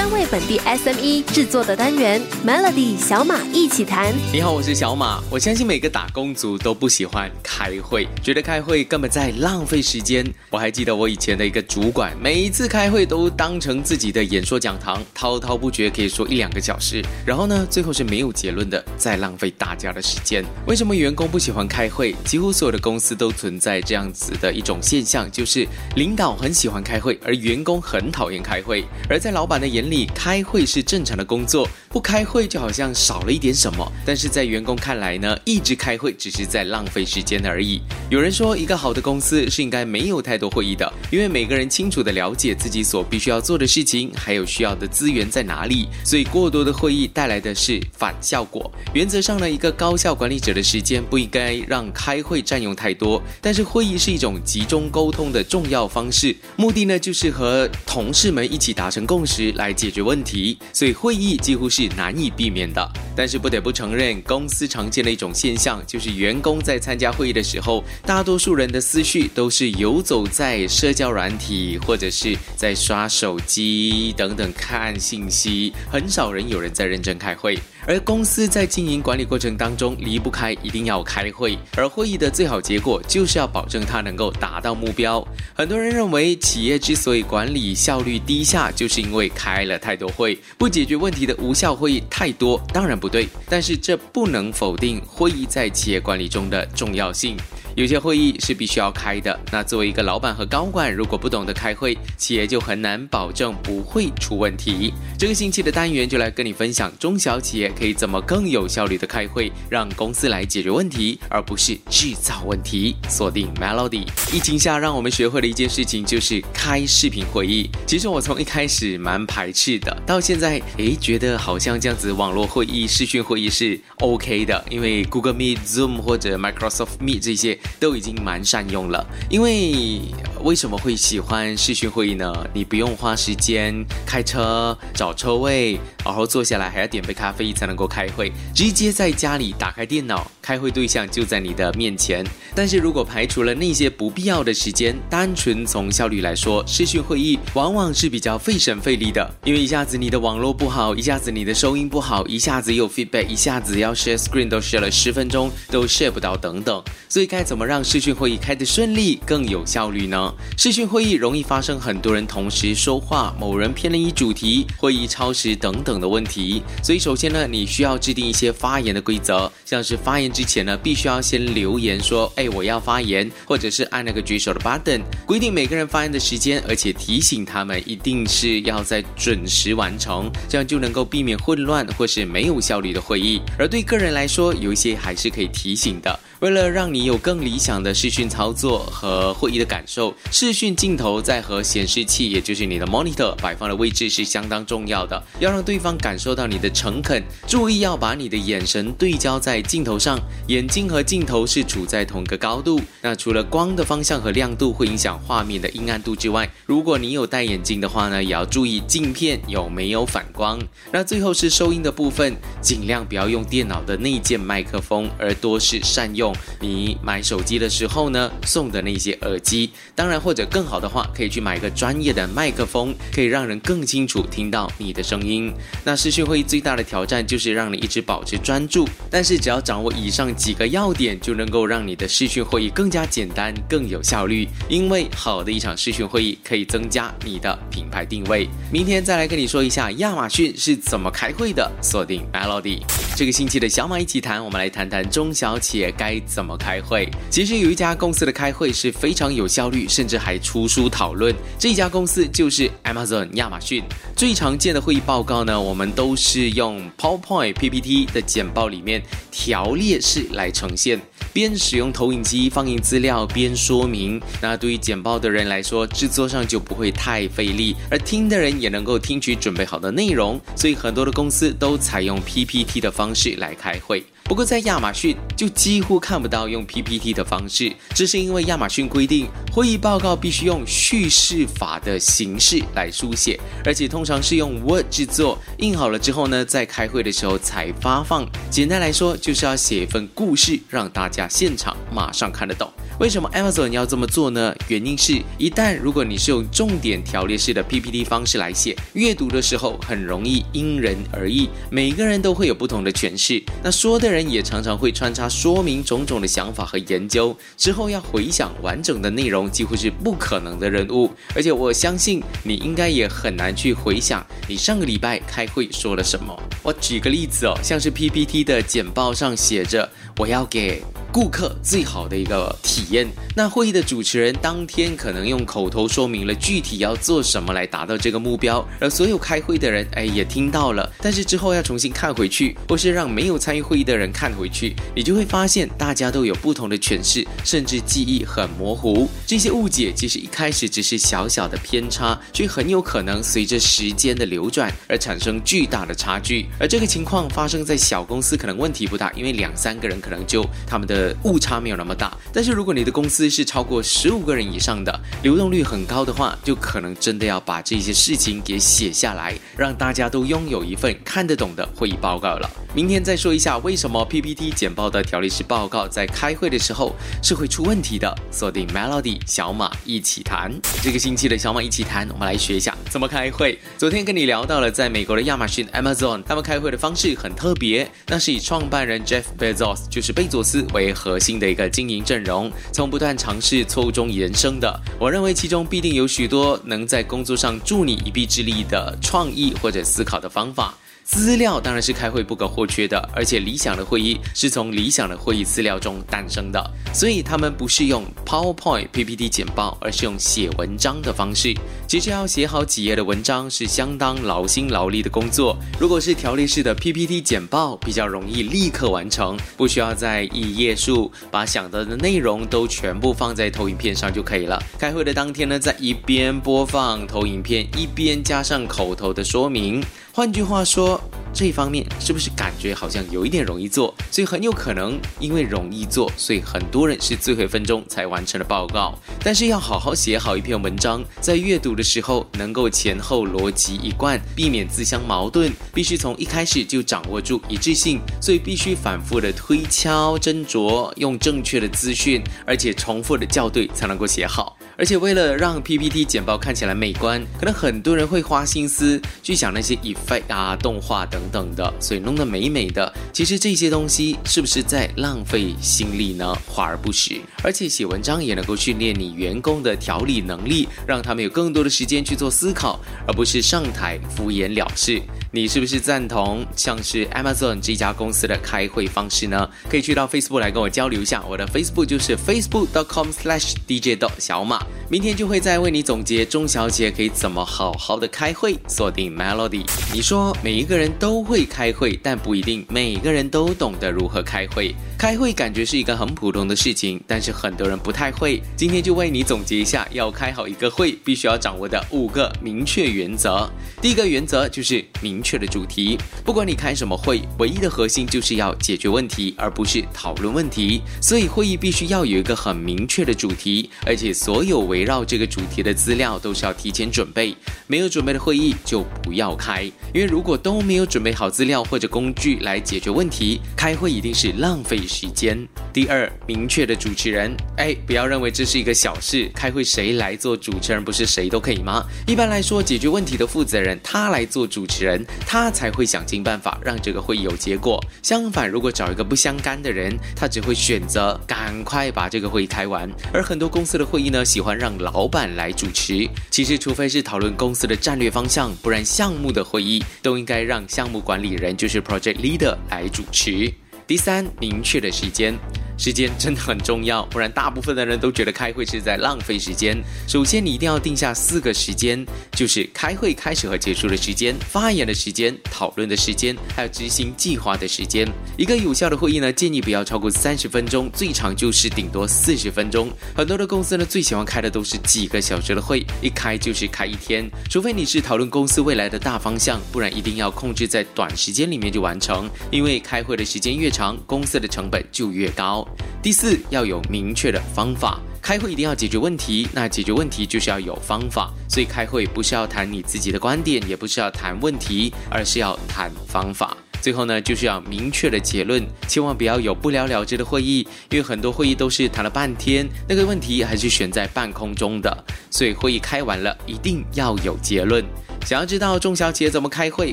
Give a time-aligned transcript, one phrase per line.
[0.00, 4.14] 专为本地 SME 制作的单元 Melody 小马一起谈。
[4.32, 5.22] 你好，我是小马。
[5.30, 10.26] 我相信每个打工族都不喜欢开会，觉得开会根本在浪费时间。
[10.48, 17.04] 我还记得我以前的一个主管，每一次开会都当成自己的演说讲堂，滔滔不绝，可以说一两个小时。
[17.26, 20.42] 然后呢，最后是没有结论的，在浪费大家的时间。
[20.66, 22.16] 为什么员工不喜欢开会？
[22.24, 28.82] 几乎所有的公司都存在这样子的一种现象，就是领导很喜欢开会，而员工很讨厌开会。
[29.06, 33.92] 而在老板的眼里，你开会是正常的工作，不开会就好像少了一点什么。
[34.06, 37.82] 但是在员工看来呢，一直开会只是在浪费时间而已。
[38.10, 45.86] 有人说，一个好的公司是应该没有太多会议的，因为每个人清楚的了解自己所必须要做的事情，还有需要的资源在哪里。
[46.04, 48.68] 所以过多的会议带来的是反效果。
[48.92, 53.22] 原则上呢，一个高效管理者的时间不应该让开会占用太多。
[53.40, 60.58] 但是会议是一种集中沟通的重要方式，目的呢就是和同事们一起达成共识来解决问题。
[60.72, 62.92] 所以会议几乎是难以避免的。
[63.14, 77.58] 但是不得不承认，公司常见的一种现象就是员工在参加会议的时候，大多数人的思绪都是游走在社交软体或者是在刷手机等等看信息，很少人有人在认真开会。
[77.86, 85.26] 而公司在经营管理过程当中离不开一定要开会，而会议的最好结果就是要保证它能够达到目标。
[85.54, 92.60] 很多人认为企业之所以管理效率低下，就是因为开了太多会，不解决问题的无效会议太多。
[92.72, 97.36] 当然不对，但是这不能否定会议在企业管理中的重要性。
[97.76, 99.38] 有些会议是必须要开的。
[99.52, 104.92] 那作为一个老板和高管，如果不懂得开会，企业就很难保证不会出问题。
[105.18, 112.96] 这个星期的单元就来跟你分享，中小企业可以怎么更有效率的开会，让公司来解决问题，而不是制造问题。
[113.08, 114.06] 锁定 Melody。
[114.32, 117.70] 疫情下，让我们学会了一件事情，就是开视频会议。
[117.86, 127.58] 其实我从一开始蛮排斥的，到现在，诶，觉得好像这样子网络会议、视讯会议是 OK 的，因为 Google Meet、Zoom 或者 Microsoft Meet 这些。
[127.78, 130.00] 都已经蛮善用了，因为
[130.42, 132.32] 为什么会喜欢视讯会议呢？
[132.52, 133.74] 你不用花时间
[134.04, 142.22] 开车找车位，然后坐下来还要点杯咖啡才能够开会，直接在家里打开电脑，开会对象就在你的面前。
[142.54, 157.70] 但是如果排除了那些不必要的时间，单纯从效率来说，视讯会议往往是比较费神费力的，因为一下子你的网络不好，一下子你的收音不好，一下子有 feedback，一下子要 share screen 都 share 了十分钟都 share 不到等等，所以该怎么？
[157.70, 160.29] 让视讯会议开得顺利、更有效率呢？
[160.56, 166.62] 视讯会议容易发生很多人同时说话，某人偏离主题、会议超时等等的问题。
[166.82, 183.40] 所以，首先呢，你需要制定一些发言的规则，像是发言之前呢，必须要先留言说：“哎，我要发言”，或者是按那个举手的 button，规定每个人发言的时间，而且提醒他们一定是要在准时完成，这样就能够避免混乱或是没有效率的会议。
[183.58, 186.18] 而对个人来说，有一些还是可以提醒的。
[186.40, 195.22] 为了让你有更理想的视讯操作和会议的感受，视讯镜头在和显示器，也就是你的 monitor 摆放的位置是相当重要的。
[195.38, 202.80] 要让对方感受到你的诚恳，注意要把你的眼神对焦在镜头上，眼睛和镜头是处在同个高度。
[203.02, 210.58] 那除了光的方向和亮度会影响画面的阴暗度之外，如果你有戴眼镜的话呢，也要注意镜片有没有反光。
[210.90, 216.29] 那最后是收音的部分，尽量不要用电脑的内建麦克风，而多是善用。
[216.60, 225.52] 你买手机的时候呢，送的那些耳机，当然或者更好的话，可以去买一个专业的麦克风，可以让人更清楚听到你的声音。
[225.84, 234.48] 那视讯会议最大的挑战就是让你一直保持专注，但是只要掌握以上几个要点，就能够让你的视讯会议更加简单、更有效率。
[234.68, 238.48] 因为好的一场视讯会议可以增加你的品牌定位。
[238.72, 241.70] 明天再来跟你说一下亚马逊是怎么开会的。
[241.82, 242.80] 锁定 Melody，
[243.20, 246.18] 这个星期的小马一起谈，我们来谈谈中小企业该。
[246.20, 247.06] 怎么开会？
[247.28, 251.34] 其实有一家公司的开会是非常有效率，甚至还出书讨论。
[251.58, 253.84] 这家公司就是 Amazon 亚马逊。
[254.16, 260.98] 最常见的会议报告呢，我们都是用 PowerPoint PPT 的简报里面条列式来呈现，
[261.32, 264.20] 边使用投影机放映资料边说明。
[264.40, 270.40] 那对于剪报的人来说，制作上就不会太费力，而听的人也能够听取准备好的内容。
[270.56, 274.04] 所以很多的公司都采用 PPT 的方式来开会。
[274.30, 288.24] 不过在亚马逊就几乎看不到用 PPT 的方式，这是因为亚马逊规定会议报告必须用叙事法的形式来书写，而且通常是用 Word 制作，印好了之后呢，在开会的时候才发放。
[288.48, 292.72] 简单来说，就是要写一份故事，让大家现场马上看得懂。
[293.00, 294.54] 为什么 Amazon 要这么做呢？
[294.68, 303.42] 原因是，一旦如果你是用重点条列式的 PPT 方式来写，阅读的时候很容易因人而异，每个人都会有不同的诠释。
[303.62, 311.10] 那说的人也常常会穿插说明种种的想法和研究，之后要回想完整的内容，几乎是不可能的任务。
[311.34, 316.38] 而且我相信你应该也很难去回想你上个礼拜开会说了什么。
[316.62, 320.82] 我举个例子哦，像是 PPT 的简报上写着我要给。
[321.12, 323.08] 顾客最好的一个体验。
[323.34, 339.08] 那会议的主持人当天可能用口头说明了具体要做什么来达到这个目标，而所有开会的人哎也听到了，但是之后要重新看回去，或是让没有参与会议的人看回去，你就会发现大家都有不同的诠释，甚至记忆很模糊。
[339.26, 346.46] 这些误解其实一开始只是小小的偏差，却很有可能随着时间的流转而产生巨大的差距。
[346.58, 350.99] 而这个情况发生在小公司可能问题不大，因为两三个人可能就他们的。
[351.24, 362.48] 误差没有那么大，但是如果你的公司是超过十五个人以上的，流动率很高的话，就可能真的要把这些事情给写下来，让大家都拥有一份看得懂的会议报告了。
[362.72, 368.14] 明天再说一下为什么 PPT 简报的条例式报告在开会的时候是会出问题的。
[368.30, 373.58] 锁定 Melody 小马一起谈，这个星期的小马一起谈，我们来学一下怎么开会。
[373.76, 384.80] 昨天跟你聊到了，在美国的亚马逊 Amazon，他们开会的方式很特别，那是以创办人 Jeff Bezos，就是贝佐斯为核心的一个经营阵容，从不断尝试错误中延伸的。
[384.98, 390.74] 我认为其中必定有许多能在工作上助你一臂之力的创意或者思考的方法。
[391.04, 401.52] 资料当然是开会不可或缺的，而且理想的会议是从理想的会议资料中诞生的，所以他们不是用 PowerPoint PPT 简报，而是用写文章的方式。
[401.88, 405.56] 其实要写好几页的文章是相当劳心劳力的工作。
[405.80, 414.62] 如果是条例式的 PPT 简报，比较容易立刻完成，不需要在一页数把想到的内容都全部放在投影片上就可以了。
[414.78, 419.82] 开会的当天呢，在一边播放投影片，一边加上口头的说明。
[420.12, 421.00] 换句话说，
[421.32, 423.94] 这方面是不是感觉好像有一点容易做？
[424.10, 428.98] 所以很有可能因为容易做，所以很多人是最后一分钟才完成了报告。
[429.22, 438.00] 但是要好好写好一篇文章，在阅读的时候能够前后逻辑一贯，避免自相矛盾，必须从一开始就掌握住一致性。
[438.20, 444.56] 所以必须反复的推敲斟酌，用正确的资讯，而且重复的校对，才能够写好。
[444.76, 452.92] 而且为了让 PPT 简报看起来美观，可能很多人会花心思去想那些 effect 啊、动画等等等的，所以弄得美美的。
[453.12, 456.34] 其实这些东西是不是在浪费心力呢？
[456.46, 457.20] 华而不实。
[457.42, 465.00] 而且写文章也能够训练你员工的条理能力，让他们有更多的时间去做思考，而不是上台敷衍了事。
[465.32, 469.48] 你是不是赞同像是 Amazon 这家公司的开会方式呢？
[469.68, 474.60] 可以去到 Facebook 来跟我交流一下，我的 Facebook 就是 facebook.com/slash dj 的小马。
[474.88, 478.56] 明天就会再为你总结中小姐可以怎么好好的开会。
[478.66, 484.74] 锁定 Melody，你说每一个人都会开会，但不一定每个人都懂得如何开会。
[484.98, 488.42] 开会感觉是一个很普通的事情，但是很多人不太会。
[488.56, 493.48] 今天就为你总结一下，要开好一个会必须要掌握的五个明确原则。
[493.80, 495.98] 第一个原则就是明明确的主题。
[496.24, 500.80] 不管你开什么会，唯一的核心就是要解决问题，而不是讨论问题。
[500.98, 507.36] 所以会议必须要有一个很明确的主题，而且所有围绕这个主题的资料都是要提前准备。
[507.66, 514.80] 没有准备的会议就不要开，因为如果都没有准备好资料或者工具来解决问题，开会一定是浪费。
[514.88, 515.46] 时间。
[515.72, 519.30] 第二，明确的主持人，哎，不要认为这是一个小事。
[519.34, 521.84] 开会谁来做主持人，不是谁都可以吗？
[522.06, 527.82] 一般来说，解决问题的负责人他来做主持人，他才会想尽办法让这个会议有结果。
[528.02, 532.90] 相反，如果找一个不相干的人，他只会选择赶快把这个会议开完。
[533.12, 536.08] 而很多公司的会议呢，喜欢让老板来主持。
[536.30, 543.52] 其实，除非是讨论公司的战略方向，不然项目的会议都应该让项目管理人，就是 project leader 来主持。
[543.86, 545.34] 第三，明确的时间。
[545.80, 549.82] 时间真的很重要，不然大部分的人都觉得开会是在浪费时间。
[550.06, 558.06] 首先，你一定要定下四个时间，就是开会开始和结束的时间、发言的时间、讨论的时间，还有执行计划的时间。
[558.36, 562.90] 一个有效的会议呢，建议不要超过三十分钟，最长就是顶多四十分钟。
[563.16, 567.26] 很多的公司呢，最喜欢开的都是几个小时的会，一开就是开一天。
[567.48, 575.66] 除非你是讨论公司未来的大方向，不然一定要控制在短时间里面就完成，因为开会的时间越长，公司的成本就越高。
[576.02, 578.00] 第四，要有明确的方法。
[578.22, 581.32] 开会一定要解决问题，那解决问题就是要有方法。
[581.48, 586.56] 所以开会不是要谈你自己的观点，也不是要谈问题，而是要谈方法。
[586.80, 595.04] 最后呢，就是要明确的结论，千万不要有不了了之的会议，因为很多会议都是谈了半天，那个问题还是悬在半空中的。
[595.30, 597.84] 所以会议开完了，一定要有结论。
[598.26, 599.92] 想要知道中小企业怎么开会，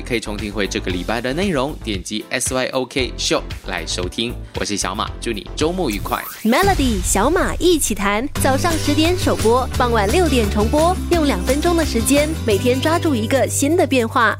[0.00, 4.34] 可以重听回这个礼拜的内容，点击 S Y O K Show 来收听。
[4.58, 6.22] 我是小马，祝你周末愉快。
[6.44, 14.36] Melody 小马一起谈，早上十点首播，傍晚六点重播，用两分钟的时间，每天抓住一个新的变化。